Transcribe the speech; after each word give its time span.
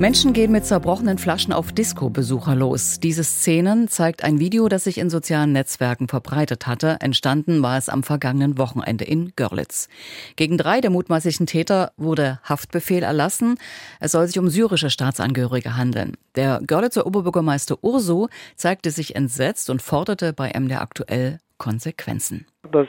Menschen 0.00 0.32
gehen 0.32 0.50
mit 0.50 0.64
zerbrochenen 0.64 1.18
Flaschen 1.18 1.52
auf 1.52 1.72
Disco-Besucher 1.72 2.54
los. 2.54 3.00
Diese 3.00 3.22
Szenen 3.22 3.86
zeigt 3.86 4.24
ein 4.24 4.38
Video, 4.38 4.66
das 4.68 4.84
sich 4.84 4.96
in 4.96 5.10
sozialen 5.10 5.52
Netzwerken 5.52 6.08
verbreitet 6.08 6.66
hatte. 6.66 6.96
Entstanden 7.00 7.62
war 7.62 7.76
es 7.76 7.90
am 7.90 8.02
vergangenen 8.02 8.56
Wochenende 8.56 9.04
in 9.04 9.32
Görlitz. 9.36 9.90
Gegen 10.36 10.56
drei 10.56 10.80
der 10.80 10.88
mutmaßlichen 10.88 11.44
Täter 11.44 11.90
wurde 11.98 12.40
Haftbefehl 12.48 13.02
erlassen. 13.02 13.56
Es 14.00 14.12
soll 14.12 14.26
sich 14.26 14.38
um 14.38 14.48
syrische 14.48 14.88
Staatsangehörige 14.88 15.76
handeln. 15.76 16.16
Der 16.34 16.60
Görlitzer 16.66 17.06
Oberbürgermeister 17.06 17.76
Urso 17.82 18.28
zeigte 18.54 18.92
sich 18.92 19.16
entsetzt 19.16 19.68
und 19.68 19.82
forderte 19.82 20.32
bei 20.32 20.50
MDR 20.58 20.80
aktuell 20.80 21.40
Konsequenzen. 21.58 22.46
Dass 22.72 22.88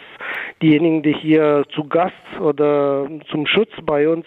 diejenigen, 0.62 1.04
die 1.04 1.14
hier 1.22 1.66
zu 1.76 1.84
Gast 1.84 2.16
oder 2.40 3.10
zum 3.30 3.48
Schutz 3.48 3.72
bei 3.86 4.08
uns 4.08 4.26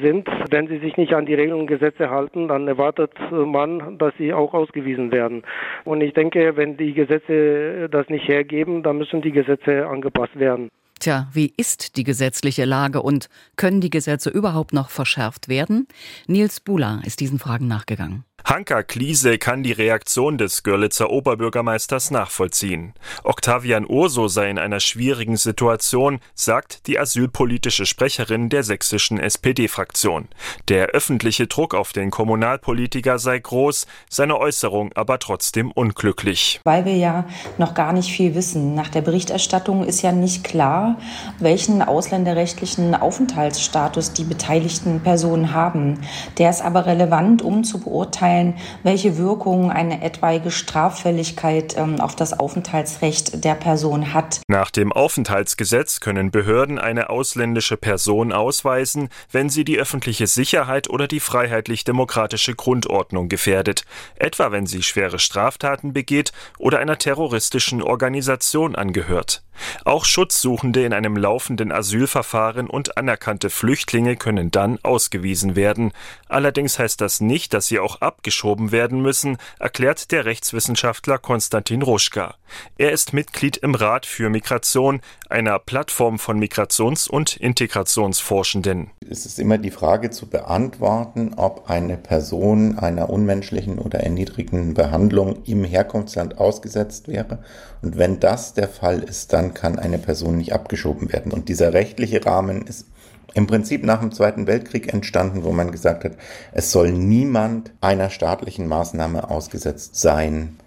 sind. 0.00 0.28
Wenn 0.50 0.68
sie 0.68 0.78
sich 0.78 0.96
nicht 0.96 1.12
an 1.14 1.26
die 1.26 1.34
Regeln 1.34 1.60
und 1.60 1.66
Gesetze 1.66 2.10
halten, 2.10 2.48
dann 2.48 2.68
erwartet 2.68 3.12
man, 3.30 3.98
dass 3.98 4.12
sie 4.18 4.32
auch 4.32 4.54
ausgewiesen 4.54 5.12
werden. 5.12 5.42
Und 5.84 6.00
ich 6.00 6.14
denke, 6.14 6.56
wenn 6.56 6.76
die 6.76 6.94
Gesetze 6.94 7.88
das 7.90 8.08
nicht 8.08 8.28
hergeben, 8.28 8.82
dann 8.82 8.98
müssen 8.98 9.22
die 9.22 9.32
Gesetze 9.32 9.86
angepasst 9.86 10.38
werden. 10.38 10.68
Tja, 11.00 11.28
wie 11.32 11.52
ist 11.56 11.96
die 11.96 12.02
gesetzliche 12.02 12.64
Lage 12.64 13.02
und 13.02 13.28
können 13.56 13.80
die 13.80 13.90
Gesetze 13.90 14.30
überhaupt 14.30 14.72
noch 14.72 14.90
verschärft 14.90 15.48
werden? 15.48 15.86
Nils 16.26 16.60
Bula 16.60 17.00
ist 17.04 17.20
diesen 17.20 17.38
Fragen 17.38 17.68
nachgegangen. 17.68 18.24
Hanka 18.48 18.82
Kliese 18.82 19.36
kann 19.36 19.62
die 19.62 19.72
Reaktion 19.72 20.38
des 20.38 20.62
Görlitzer 20.62 21.10
Oberbürgermeisters 21.10 22.10
nachvollziehen. 22.10 22.94
Octavian 23.22 23.84
Urso 23.84 24.26
sei 24.28 24.48
in 24.48 24.58
einer 24.58 24.80
schwierigen 24.80 25.36
Situation, 25.36 26.20
sagt 26.34 26.86
die 26.86 26.98
asylpolitische 26.98 27.84
Sprecherin 27.84 28.48
der 28.48 28.62
sächsischen 28.62 29.20
SPD-Fraktion. 29.20 30.28
Der 30.68 30.86
öffentliche 30.86 31.46
Druck 31.46 31.74
auf 31.74 31.92
den 31.92 32.10
Kommunalpolitiker 32.10 33.18
sei 33.18 33.38
groß, 33.38 33.86
seine 34.08 34.38
Äußerung 34.38 34.92
aber 34.94 35.18
trotzdem 35.18 35.70
unglücklich. 35.70 36.62
Weil 36.64 36.86
wir 36.86 36.96
ja 36.96 37.26
noch 37.58 37.74
gar 37.74 37.92
nicht 37.92 38.10
viel 38.10 38.34
wissen. 38.34 38.74
Nach 38.74 38.88
der 38.88 39.02
Berichterstattung 39.02 39.84
ist 39.84 40.00
ja 40.00 40.12
nicht 40.12 40.42
klar, 40.42 40.96
welchen 41.38 41.82
ausländerrechtlichen 41.82 42.94
Aufenthaltsstatus 42.94 44.14
die 44.14 44.24
beteiligten 44.24 45.00
Personen 45.02 45.52
haben. 45.52 45.98
Der 46.38 46.48
ist 46.48 46.62
aber 46.62 46.86
relevant, 46.86 47.42
um 47.42 47.62
zu 47.62 47.80
beurteilen, 47.80 48.37
beurteilen, 48.38 48.54
welche 48.82 49.18
Wirkungen 49.18 49.70
eine 49.70 50.02
etwaige 50.02 50.50
Straffälligkeit 50.50 51.76
ähm, 51.76 52.00
auf 52.00 52.16
das 52.16 52.38
Aufenthaltsrecht 52.38 53.44
der 53.44 53.54
Person 53.54 54.12
hat. 54.14 54.40
Nach 54.48 54.70
dem 54.70 54.92
Aufenthaltsgesetz 54.92 56.00
können 56.00 56.30
Behörden 56.30 56.78
eine 56.78 57.10
ausländische 57.10 57.76
Person 57.76 58.32
ausweisen, 58.32 59.08
wenn 59.30 59.50
sie 59.50 59.64
die 59.64 59.78
öffentliche 59.78 60.26
Sicherheit 60.26 60.88
oder 60.90 61.08
die 61.08 61.20
freiheitlich-demokratische 61.20 62.54
Grundordnung 62.54 63.28
gefährdet, 63.28 63.84
etwa 64.16 64.52
wenn 64.52 64.66
sie 64.66 64.82
schwere 64.82 65.18
Straftaten 65.18 65.92
begeht 65.92 66.32
oder 66.58 66.78
einer 66.78 66.98
terroristischen 66.98 67.82
Organisation 67.82 68.74
angehört. 68.74 69.42
Auch 69.84 70.04
Schutzsuchende 70.04 70.84
in 70.84 70.92
einem 70.92 71.16
laufenden 71.16 71.72
Asylverfahren 71.72 72.68
und 72.68 72.96
anerkannte 72.96 73.50
Flüchtlinge 73.50 74.16
können 74.16 74.50
dann 74.50 74.78
ausgewiesen 74.82 75.56
werden. 75.56 75.92
Allerdings 76.28 76.78
heißt 76.78 77.00
das 77.00 77.20
nicht, 77.20 77.54
dass 77.54 77.66
sie 77.66 77.78
auch 77.78 78.00
abgeschoben 78.28 78.72
werden 78.72 79.00
müssen, 79.00 79.38
erklärt 79.58 80.12
der 80.12 80.26
Rechtswissenschaftler 80.26 81.16
Konstantin 81.16 81.80
Ruschka. 81.80 82.34
Er 82.76 82.92
ist 82.92 83.14
Mitglied 83.14 83.56
im 83.56 83.74
Rat 83.74 84.04
für 84.04 84.28
Migration, 84.28 85.00
einer 85.30 85.58
Plattform 85.58 86.18
von 86.18 86.38
Migrations- 86.38 87.08
und 87.08 87.38
Integrationsforschenden. 87.38 88.90
Es 89.08 89.24
ist 89.24 89.38
immer 89.38 89.56
die 89.56 89.70
Frage 89.70 90.10
zu 90.10 90.26
beantworten, 90.26 91.32
ob 91.36 91.70
eine 91.70 91.96
Person 91.96 92.78
einer 92.78 93.08
unmenschlichen 93.08 93.78
oder 93.78 94.00
erniedrigenden 94.00 94.74
Behandlung 94.74 95.42
im 95.46 95.64
Herkunftsland 95.64 96.36
ausgesetzt 96.36 97.08
wäre. 97.08 97.38
Und 97.80 97.96
wenn 97.96 98.20
das 98.20 98.52
der 98.52 98.68
Fall 98.68 99.02
ist, 99.02 99.32
dann 99.32 99.54
kann 99.54 99.78
eine 99.78 99.98
Person 99.98 100.36
nicht 100.36 100.52
abgeschoben 100.52 101.10
werden. 101.14 101.32
Und 101.32 101.48
dieser 101.48 101.72
rechtliche 101.72 102.24
Rahmen 102.26 102.66
ist 102.66 102.86
im 103.34 103.46
Prinzip 103.46 103.84
nach 103.84 104.00
dem 104.00 104.12
Zweiten 104.12 104.46
Weltkrieg 104.46 104.92
entstanden, 104.92 105.44
wo 105.44 105.52
man 105.52 105.70
gesagt 105.70 106.04
hat, 106.04 106.12
es 106.52 106.72
soll 106.72 106.92
niemand 106.92 107.72
einer 107.80 108.10
staatlichen 108.10 108.66
Maßnahme 108.66 109.30
ausgesetzt 109.30 109.96
sein, 109.96 110.58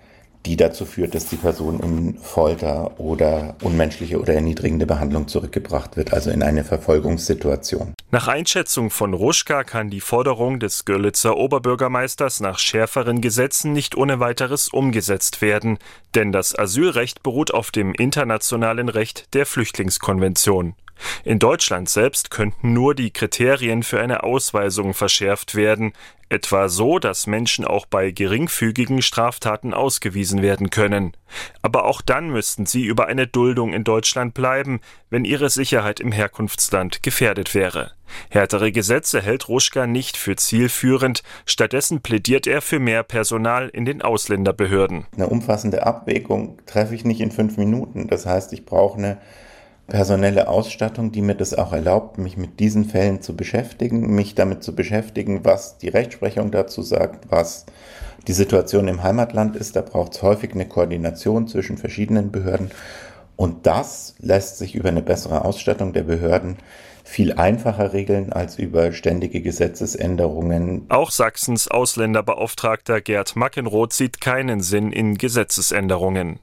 die 0.45 0.57
dazu 0.57 0.85
führt, 0.85 1.13
dass 1.13 1.27
die 1.27 1.35
Person 1.35 1.79
in 1.79 2.17
Folter 2.17 2.99
oder 2.99 3.55
unmenschliche 3.61 4.19
oder 4.19 4.33
erniedrigende 4.33 4.85
Behandlung 4.85 5.27
zurückgebracht 5.27 5.97
wird, 5.97 6.13
also 6.13 6.31
in 6.31 6.41
eine 6.41 6.63
Verfolgungssituation. 6.63 7.93
Nach 8.09 8.27
Einschätzung 8.27 8.89
von 8.89 9.13
Ruschka 9.13 9.63
kann 9.63 9.89
die 9.89 10.01
Forderung 10.01 10.59
des 10.59 10.85
Görlitzer 10.85 11.37
Oberbürgermeisters 11.37 12.39
nach 12.39 12.59
schärferen 12.59 13.21
Gesetzen 13.21 13.71
nicht 13.71 13.95
ohne 13.95 14.19
weiteres 14.19 14.67
umgesetzt 14.69 15.41
werden, 15.41 15.77
denn 16.15 16.31
das 16.31 16.57
Asylrecht 16.57 17.23
beruht 17.23 17.53
auf 17.53 17.71
dem 17.71 17.93
internationalen 17.93 18.89
Recht 18.89 19.33
der 19.33 19.45
Flüchtlingskonvention. 19.45 20.73
In 21.23 21.39
Deutschland 21.39 21.89
selbst 21.89 22.31
könnten 22.31 22.73
nur 22.73 22.95
die 22.95 23.11
Kriterien 23.11 23.83
für 23.83 23.99
eine 23.99 24.23
Ausweisung 24.23 24.93
verschärft 24.93 25.55
werden, 25.55 25.93
etwa 26.31 26.69
so, 26.69 26.97
dass 26.97 27.27
Menschen 27.27 27.65
auch 27.65 27.85
bei 27.85 28.11
geringfügigen 28.11 29.01
Straftaten 29.01 29.73
ausgewiesen 29.73 30.41
werden 30.41 30.69
können. 30.69 31.11
Aber 31.61 31.85
auch 31.85 32.01
dann 32.01 32.29
müssten 32.29 32.65
sie 32.65 32.85
über 32.85 33.07
eine 33.07 33.27
Duldung 33.27 33.73
in 33.73 33.83
Deutschland 33.83 34.33
bleiben, 34.33 34.79
wenn 35.09 35.25
ihre 35.25 35.49
Sicherheit 35.49 35.99
im 35.99 36.11
Herkunftsland 36.11 37.03
gefährdet 37.03 37.53
wäre. 37.53 37.91
Härtere 38.29 38.71
Gesetze 38.71 39.21
hält 39.21 39.49
Ruschka 39.49 39.87
nicht 39.87 40.17
für 40.17 40.35
zielführend, 40.35 41.23
stattdessen 41.45 42.01
plädiert 42.01 42.47
er 42.47 42.61
für 42.61 42.79
mehr 42.79 43.03
Personal 43.03 43.69
in 43.69 43.85
den 43.85 44.01
Ausländerbehörden. 44.01 45.05
Eine 45.13 45.27
umfassende 45.27 45.85
Abwägung 45.85 46.59
treffe 46.65 46.95
ich 46.95 47.05
nicht 47.05 47.21
in 47.21 47.31
fünf 47.31 47.57
Minuten. 47.57 48.07
Das 48.07 48.25
heißt, 48.25 48.53
ich 48.53 48.65
brauche 48.65 48.97
eine 48.97 49.17
personelle 49.87 50.47
Ausstattung, 50.47 51.11
die 51.11 51.21
mir 51.21 51.35
das 51.35 51.53
auch 51.53 51.73
erlaubt, 51.73 52.17
mich 52.17 52.37
mit 52.37 52.59
diesen 52.59 52.85
Fällen 52.85 53.21
zu 53.21 53.35
beschäftigen, 53.35 54.13
mich 54.13 54.35
damit 54.35 54.63
zu 54.63 54.75
beschäftigen, 54.75 55.43
was 55.43 55.77
die 55.77 55.89
Rechtsprechung 55.89 56.51
dazu 56.51 56.81
sagt, 56.81 57.29
was 57.29 57.65
die 58.27 58.33
Situation 58.33 58.87
im 58.87 59.03
Heimatland 59.03 59.55
ist. 59.55 59.75
Da 59.75 59.81
braucht 59.81 60.13
es 60.13 60.21
häufig 60.21 60.53
eine 60.53 60.67
Koordination 60.67 61.47
zwischen 61.47 61.77
verschiedenen 61.77 62.31
Behörden. 62.31 62.71
Und 63.35 63.65
das 63.65 64.15
lässt 64.19 64.59
sich 64.59 64.75
über 64.75 64.89
eine 64.89 65.01
bessere 65.01 65.43
Ausstattung 65.45 65.93
der 65.93 66.03
Behörden 66.03 66.57
viel 67.03 67.33
einfacher 67.33 67.93
regeln 67.93 68.31
als 68.31 68.59
über 68.59 68.91
ständige 68.91 69.41
Gesetzesänderungen. 69.41 70.85
Auch 70.89 71.11
Sachsens 71.11 71.67
Ausländerbeauftragter 71.67 73.01
Gerd 73.01 73.35
Mackenroth 73.35 73.93
sieht 73.93 74.21
keinen 74.21 74.61
Sinn 74.61 74.91
in 74.91 75.17
Gesetzesänderungen. 75.17 76.39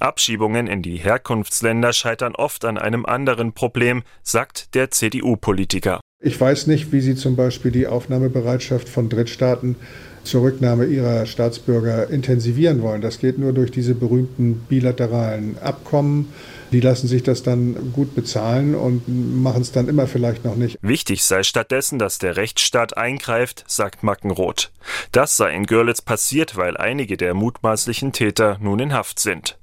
Abschiebungen 0.00 0.66
in 0.66 0.82
die 0.82 0.96
Herkunftsländer 0.96 1.92
scheitern 1.92 2.34
oft 2.34 2.64
an 2.64 2.78
einem 2.78 3.06
anderen 3.06 3.52
Problem, 3.52 4.02
sagt 4.22 4.74
der 4.74 4.90
CDU-Politiker. 4.90 6.00
Ich 6.22 6.38
weiß 6.38 6.66
nicht, 6.66 6.92
wie 6.92 7.00
Sie 7.00 7.14
zum 7.14 7.34
Beispiel 7.34 7.70
die 7.70 7.86
Aufnahmebereitschaft 7.86 8.88
von 8.90 9.08
Drittstaaten 9.08 9.76
zur 10.22 10.42
Rücknahme 10.42 10.84
ihrer 10.84 11.24
Staatsbürger 11.24 12.10
intensivieren 12.10 12.82
wollen. 12.82 13.00
Das 13.00 13.18
geht 13.18 13.38
nur 13.38 13.52
durch 13.52 13.70
diese 13.70 13.94
berühmten 13.94 14.66
bilateralen 14.68 15.56
Abkommen. 15.58 16.32
Die 16.72 16.80
lassen 16.80 17.08
sich 17.08 17.22
das 17.22 17.42
dann 17.42 17.92
gut 17.92 18.14
bezahlen 18.14 18.74
und 18.74 19.02
machen 19.08 19.62
es 19.62 19.72
dann 19.72 19.88
immer 19.88 20.06
vielleicht 20.06 20.44
noch 20.44 20.56
nicht. 20.56 20.78
Wichtig 20.82 21.24
sei 21.24 21.42
stattdessen, 21.42 21.98
dass 21.98 22.18
der 22.18 22.36
Rechtsstaat 22.36 22.96
eingreift, 22.96 23.64
sagt 23.66 24.02
Mackenroth. 24.02 24.70
Das 25.10 25.36
sei 25.36 25.54
in 25.54 25.66
Görlitz 25.66 26.02
passiert, 26.02 26.56
weil 26.56 26.76
einige 26.76 27.16
der 27.16 27.34
mutmaßlichen 27.34 28.12
Täter 28.12 28.58
nun 28.60 28.78
in 28.78 28.92
Haft 28.92 29.18
sind. 29.18 29.56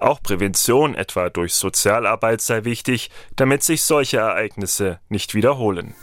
Auch 0.00 0.22
Prävention, 0.22 0.94
etwa 0.94 1.30
durch 1.30 1.54
Sozialarbeit, 1.54 2.40
sei 2.40 2.64
wichtig, 2.64 3.10
damit 3.36 3.62
sich 3.62 3.82
solche 3.82 4.18
Ereignisse 4.18 5.00
nicht 5.08 5.34
wiederholen. 5.34 5.94